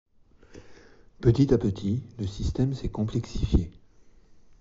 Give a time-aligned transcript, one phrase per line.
[1.21, 3.71] Petit à petit le système s'est complexifié.